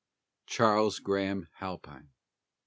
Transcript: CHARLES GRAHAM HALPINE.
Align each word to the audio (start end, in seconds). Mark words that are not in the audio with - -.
CHARLES 0.47 0.97
GRAHAM 0.97 1.47
HALPINE. 1.57 2.09